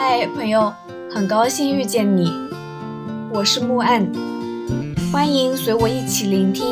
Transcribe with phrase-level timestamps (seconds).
[0.00, 0.72] 嗨，朋友，
[1.10, 2.30] 很高兴遇见你，
[3.34, 4.08] 我是木岸，
[5.10, 6.64] 欢迎随我一起聆听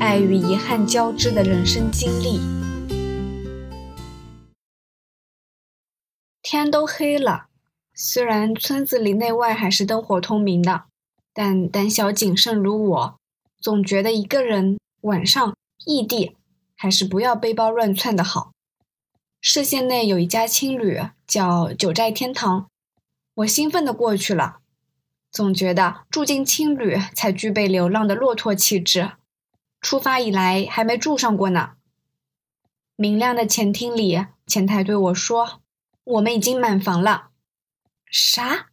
[0.00, 2.40] 爱与遗憾交织的人生经历。
[6.40, 7.48] 天都黑了，
[7.94, 10.84] 虽然村子里内外还是灯火通明的，
[11.34, 13.14] 但胆小谨慎如我，
[13.60, 15.54] 总觉得一个人晚上
[15.84, 16.34] 异地，
[16.74, 18.52] 还是不要背包乱窜的好。
[19.44, 22.70] 市县内有一家青旅，叫九寨天堂。
[23.34, 24.58] 我兴奋地过去了，
[25.32, 29.10] 总觉得住进青旅才具备流浪的骆驼气质。
[29.80, 31.70] 出发以来还没住上过呢。
[32.94, 35.60] 明亮的前厅里，前台对我说
[36.04, 37.30] ：“我们已经满房了。”
[38.08, 38.68] 啥？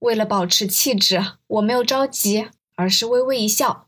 [0.00, 3.86] 为了保持气质，我没有着急，而是微微一笑，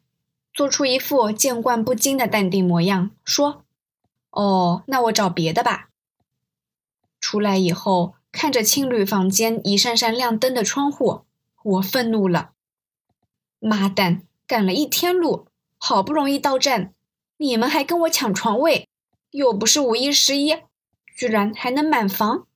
[0.53, 3.65] 做出一副见惯不惊的淡定模样，说。
[4.31, 5.89] 哦，那我找别的吧。
[7.21, 11.23] 出来以后，看着青旅房间一扇扇亮灯的窗户，
[11.63, 12.53] 我愤怒了。
[13.59, 16.95] 妈蛋，赶了一天路，好不容易到站，
[17.37, 18.89] 你们还跟我抢床位，
[19.33, 20.57] 又不是五一十一，
[21.17, 22.47] 居然还能满房。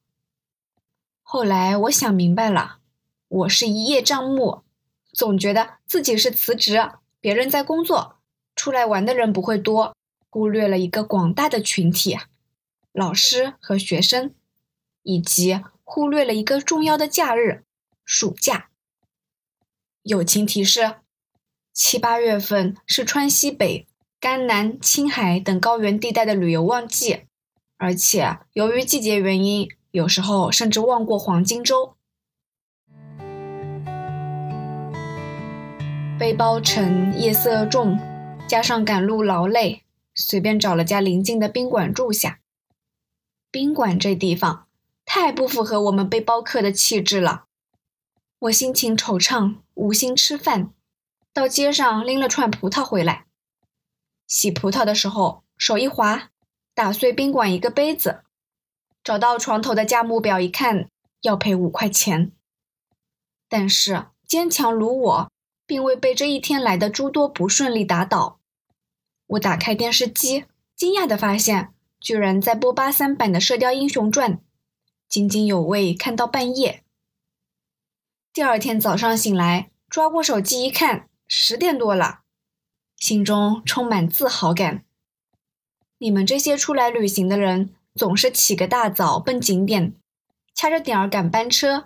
[1.22, 2.78] 后来我想明白了，
[3.28, 4.62] 我是一叶障目，
[5.12, 8.16] 总觉得自己是辞职，别人在工作，
[8.56, 9.94] 出来玩的人不会多。
[10.34, 12.18] 忽略了一个广大的群体，
[12.90, 14.34] 老师和学生，
[15.04, 17.62] 以及忽略了一个重要的假日——
[18.04, 18.66] 暑假。
[20.02, 20.96] 友情提示：
[21.72, 23.86] 七八月份是川西北、
[24.18, 27.20] 甘南、青海等高原地带的旅游旺季，
[27.76, 31.94] 而且由于季节原因，有时候甚至旺过黄金周。
[36.18, 37.96] 背包沉，夜色重，
[38.48, 39.83] 加上赶路劳累。
[40.14, 42.40] 随便找了家邻近的宾馆住下。
[43.50, 44.66] 宾馆这地方
[45.04, 47.44] 太不符合我们背包客的气质了。
[48.40, 50.70] 我心情惆怅，无心吃饭，
[51.32, 53.24] 到街上拎了串葡萄回来。
[54.26, 56.30] 洗葡萄的时候手一滑，
[56.74, 58.22] 打碎宾馆一个杯子。
[59.02, 60.88] 找到床头的价目表一看，
[61.20, 62.32] 要赔五块钱。
[63.48, 65.30] 但是坚强如我，
[65.66, 68.40] 并未被这一天来的诸多不顺利打倒。
[69.26, 70.44] 我打开电视机，
[70.76, 74.34] 惊讶地发现，居然在播八三版的《射雕英雄传》，
[75.08, 76.82] 津津有味看到半夜。
[78.32, 82.20] 第二天早上醒来，抓过手机一看，十点多了，
[82.96, 84.84] 心中充满自豪感。
[85.98, 89.94] 你们这些出来旅行的人，总是起个大早奔景点，
[90.54, 91.84] 掐着点儿赶班车，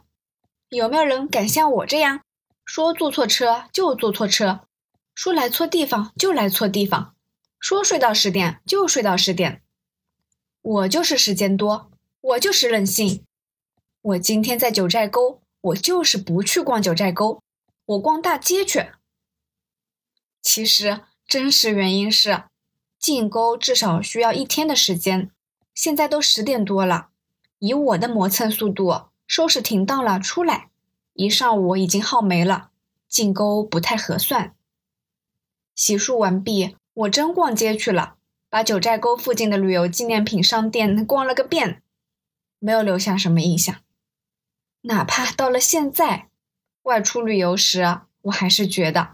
[0.70, 2.22] 有没有人敢像我这样，
[2.64, 4.66] 说坐错车就坐错车，
[5.14, 7.14] 说来错地方就来错地方？
[7.60, 9.62] 说睡到十点就睡到十点，
[10.62, 13.24] 我就是时间多，我就是任性。
[14.00, 17.42] 我今天在九寨沟，我就是不去逛九寨沟，
[17.84, 18.92] 我逛大街去。
[20.40, 22.44] 其实真实原因是，
[22.98, 25.30] 进沟至少需要一天的时间，
[25.74, 27.08] 现在都十点多了，
[27.58, 30.70] 以我的磨蹭速度，收拾停当了出来，
[31.14, 32.70] 一上午已经耗没了，
[33.08, 34.54] 进沟不太合算。
[35.74, 36.76] 洗漱完毕。
[36.98, 38.16] 我真逛街去了，
[38.50, 41.80] 把九寨沟附近的旅游纪念品商店逛了个遍，
[42.58, 43.76] 没有留下什么印象。
[44.80, 46.26] 哪怕到了现在，
[46.82, 49.10] 外出旅游时，我还是觉得，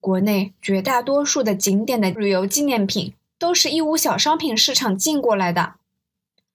[0.00, 5.74] 国内绝大多数的景点的旅游纪念品都是义乌小商品市场进过来的，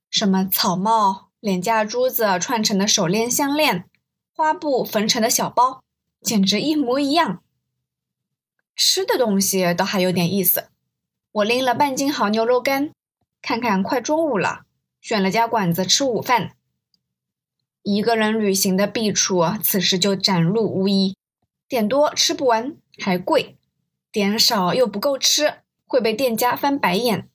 [0.10, 3.86] 什么草帽、廉价珠子串成的手链、项链，
[4.36, 5.84] 花布缝成的小包，
[6.22, 7.43] 简直一模一样。
[8.76, 10.70] 吃的东西倒还有点意思，
[11.32, 12.92] 我拎了半斤好牛肉干，
[13.42, 14.66] 看看快中午了，
[15.00, 16.52] 选了家馆子吃午饭。
[17.84, 21.16] 一个人旅行的弊处，此时就展露无遗：
[21.68, 23.56] 点多吃不完，还贵；
[24.12, 27.28] 点少又不够吃，会被店家翻白眼。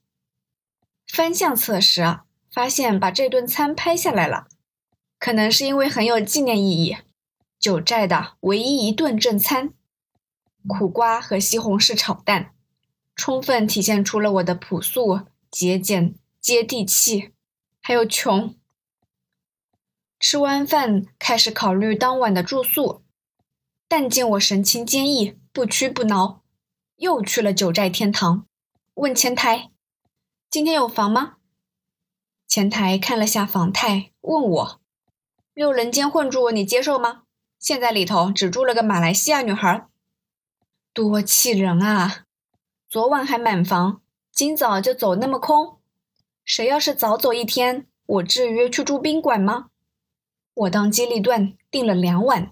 [1.07, 2.19] 翻相册时，
[2.51, 4.49] 发现把这顿餐拍下来了，
[5.19, 6.97] 可能是因为很有纪念意义，
[7.61, 9.75] 九寨的唯一一顿正餐。
[10.67, 12.53] 苦瓜和西红柿炒蛋，
[13.15, 15.21] 充分体现出了我的朴素、
[15.51, 17.33] 节俭、接地气，
[17.81, 18.55] 还有穷。
[20.21, 23.03] 吃完饭，开始考虑当晚的住宿，
[23.87, 26.43] 但见我神情坚毅，不屈不挠，
[26.97, 28.47] 又去了九寨天堂，
[28.95, 29.71] 问前台
[30.51, 31.37] ：“今天有房吗？”
[32.49, 34.81] 前台看了下房态，问我
[35.55, 37.23] ：“六人间混住，你接受吗？
[37.59, 39.87] 现在里头只住了个马来西亚女孩。”
[40.99, 42.25] 多气人啊！
[42.89, 44.03] 昨晚还满房，
[44.33, 45.79] 今早就走那么空。
[46.45, 49.69] 谁要是早走一天，我至于去住宾馆吗？
[50.55, 52.51] 我当机立断订了两晚，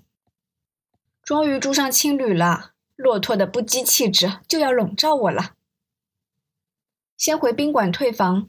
[1.25, 2.71] 终于住上青旅了。
[2.95, 5.55] 骆驼的不羁气质就要笼罩我了。
[7.17, 8.49] 先回宾馆退房，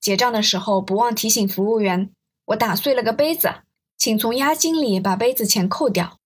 [0.00, 2.10] 结账的时候不忘提醒服务员，
[2.46, 3.62] 我打碎了个杯子，
[3.96, 6.19] 请从押金里把杯子钱扣掉。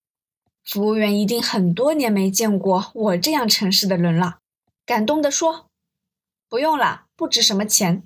[0.64, 4.38] 服务员一定很多年没见过我这样诚实的人了，
[4.86, 5.66] 感动地说
[6.48, 8.02] ：“不用了，不值什么钱。”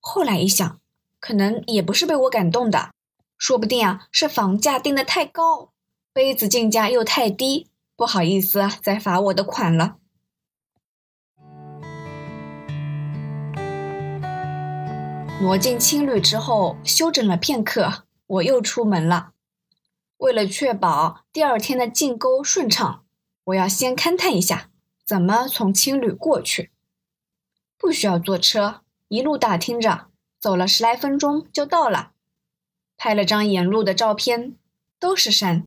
[0.00, 0.78] 后来一想，
[1.18, 2.90] 可能也不是被我感动的，
[3.36, 5.72] 说不定啊是房价定的太高，
[6.12, 7.68] 杯子进价又太低。
[7.96, 9.96] 不好意思，再罚我的款了。
[15.40, 19.32] 挪进青旅之后，休整了片刻，我又出门了。
[20.18, 23.04] 为了确保第二天的进沟顺畅，
[23.44, 24.70] 我要先勘探一下
[25.04, 26.70] 怎么从青旅过去。
[27.76, 30.08] 不需要坐车，一路打听着，
[30.40, 32.12] 走了十来分钟就到了。
[32.96, 34.56] 拍了张沿路的照片，
[34.98, 35.64] 都是山。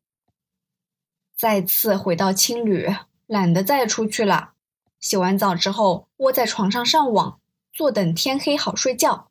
[1.34, 2.94] 再次回到青旅，
[3.26, 4.52] 懒得再出去了。
[5.00, 7.40] 洗完澡之后，窝在床上上网，
[7.72, 9.30] 坐等天黑好睡觉。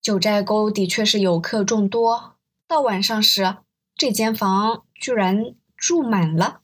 [0.00, 2.36] 九寨沟的确是游客众多，
[2.66, 3.58] 到晚上时，
[4.00, 6.62] 这间房居然住满了。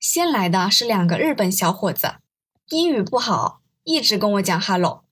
[0.00, 2.14] 先来的是两个日本小伙子，
[2.70, 5.04] 英语不好，一直跟我讲 “hello”，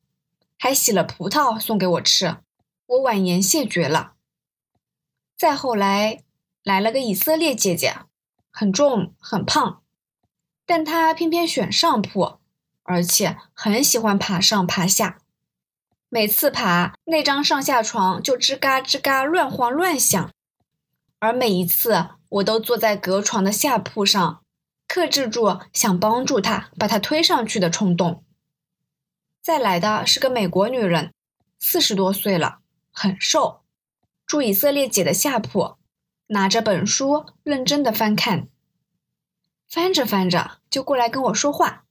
[0.59, 2.39] 还洗了葡萄送给我吃，
[2.87, 4.15] 我婉言谢绝了。
[5.37, 6.23] 再后来。
[6.63, 7.99] 来了个以色列姐姐，
[8.51, 9.83] 很重很胖，
[10.65, 12.39] 但她偏偏选上铺，
[12.83, 15.21] 而且很喜欢爬上爬下。
[16.09, 20.31] 每次爬那张上下床就吱嘎吱嘎乱晃乱响，
[21.21, 24.43] 而每一次我都坐在隔床的下铺上，
[24.89, 28.25] 克制住想帮助她把她推上去的冲动。
[29.41, 31.13] 再来的是个美国女人，
[31.59, 32.59] 四十多岁了，
[32.91, 33.63] 很瘦，
[34.27, 35.77] 住以色列姐的下铺。
[36.33, 38.47] 拿着本书认真的翻看，
[39.69, 41.85] 翻着翻着就过来跟我说话。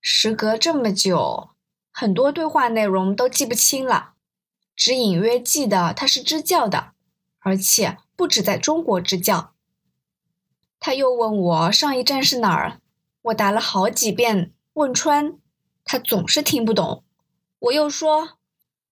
[0.00, 1.50] 时隔这么久，
[1.90, 4.12] 很多对话内容都记不清了，
[4.76, 6.92] 只隐约记得他是支教的，
[7.46, 9.52] 而且不止在中国支教。
[10.80, 12.80] 他又问我上一站是哪儿，
[13.22, 15.38] 我答了好几遍，汶川，
[15.84, 17.04] 他总是听不懂。
[17.60, 18.38] 我又说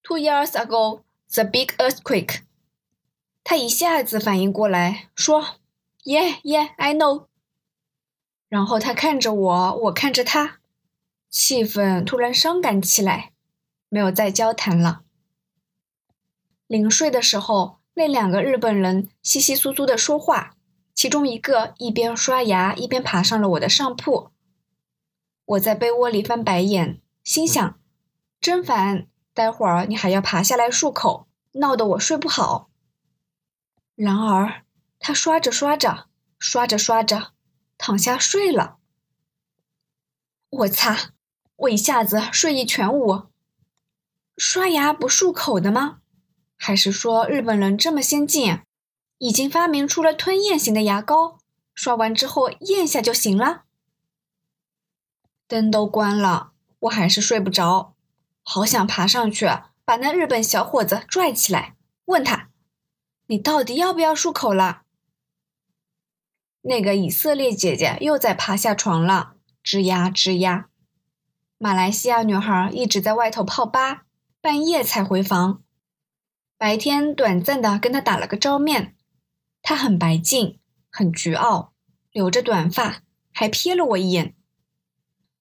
[0.05, 1.03] ，Two years ago,
[1.33, 2.43] the big earthquake.
[3.43, 5.57] 他一下子反应过来，说
[6.05, 7.27] ：“Yeah, yeah, I know。”
[8.49, 10.61] 然后他看着我，我看着他，
[11.29, 13.33] 气氛突然伤感起来，
[13.89, 15.03] 没有再交谈了。
[16.69, 20.57] 临睡的时候，那两个日本人稀稀疏疏的说话，
[20.95, 24.31] 其中一个一边刷牙一边爬上了我的上铺。
[25.45, 27.79] 我在被窝里翻白眼，心想：
[28.41, 32.69] 真烦，待会儿你还要爬下来漱口，闹得我睡不好。
[33.95, 34.63] 然而，
[34.99, 36.07] 他刷着刷着，
[36.39, 37.33] 刷着刷着，
[37.79, 38.79] 躺下睡了。
[40.51, 41.13] 我擦！
[41.57, 43.27] 我一下子睡意全无。
[44.37, 46.01] 刷牙不漱口的吗？
[46.57, 48.61] 还是说日本人这么先进，
[49.19, 51.39] 已经发明出了吞咽型的牙膏，
[51.75, 53.63] 刷完之后咽下就行了？
[55.47, 57.95] 灯都关了，我还是睡不着，
[58.43, 59.47] 好想爬上去
[59.85, 61.75] 把那日本小伙子拽起来，
[62.07, 62.49] 问他。
[63.27, 64.83] 你到底要不要漱口了？
[66.63, 70.69] 那个以色列姐姐又在爬下床了，吱呀吱呀。
[71.59, 74.05] 马来西亚女孩一直在外头泡吧，
[74.41, 75.64] 半夜才回房。
[76.65, 78.97] 白天短暂的跟他打了个照面，
[79.61, 81.75] 她很白净，很倨傲，
[82.11, 83.03] 留着短发，
[83.35, 84.35] 还瞥了我一眼。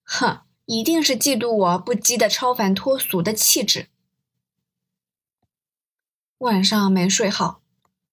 [0.02, 3.88] 哼，一定是嫉妒我不羁的超凡脱俗的气质。
[6.40, 7.62] 晚上没睡好。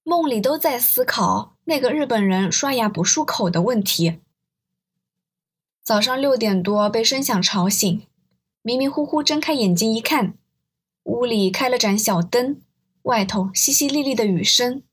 [0.04, 4.22] 梦里都在思考那个日本人刷牙不漱口的问题。
[5.84, 8.08] 早上六点多被声响吵醒，
[8.62, 10.36] 迷迷糊糊睁开眼睛一看，
[11.04, 12.62] 屋里开了盏小灯，
[13.04, 14.84] 外头淅淅沥沥的雨声，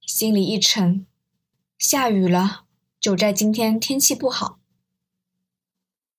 [0.00, 1.06] 心里一沉，
[1.78, 2.64] 下雨了。
[2.98, 4.58] 九寨今天天气不好，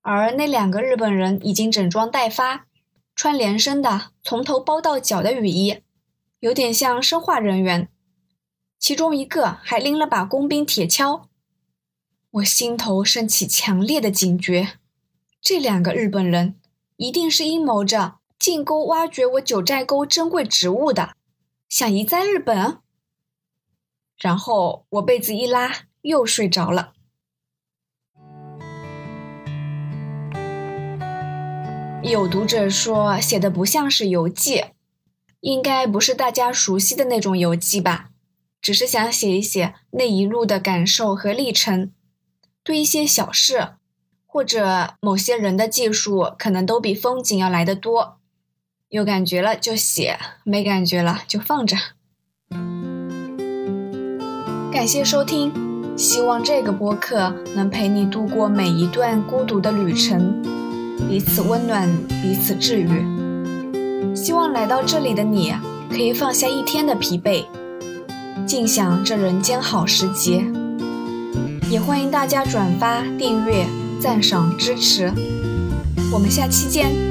[0.02, 2.68] 而那两个日本人已经整装待发，
[3.16, 5.82] 穿连身的从头包到脚的雨衣。
[6.40, 7.88] 有点像生化人员，
[8.80, 11.26] 其中一个还拎了把工兵铁锹。
[12.32, 14.80] 我心头升起强烈的警觉，
[15.40, 16.56] 这两个日本人
[16.98, 21.12] 一定是阴谋着进沟挖掘我九寨沟珍贵植物的，
[21.70, 22.80] 想移栽日本。
[24.18, 25.72] 然后我被子一拉，
[26.02, 26.94] 又睡着了。
[32.02, 34.66] 有读者说写的不像是游记。
[35.42, 38.10] 应该不是大家熟悉的那种游记吧？
[38.60, 41.92] 只是想写一写那一路的感受和历程，
[42.64, 43.74] 对一些小事
[44.26, 48.21] 或者某些人的技术，可能都比风景要来得多。
[48.92, 51.78] 有感觉了就写，没感觉了就放着。
[54.70, 55.50] 感谢收听，
[55.98, 60.42] 希望这个播客能陪你度过每一段孤独的旅程，
[61.08, 61.90] 彼此温暖，
[62.22, 64.14] 彼此治愈。
[64.14, 65.54] 希望来到这里的你
[65.90, 67.46] 可以放下一天的疲惫。
[68.46, 70.44] 尽享这人间好时节，
[71.70, 73.66] 也欢迎大家转发、订阅、
[74.02, 75.10] 赞赏、支持。
[76.12, 77.11] 我们下期见。